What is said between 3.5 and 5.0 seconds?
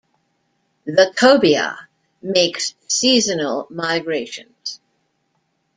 migrations.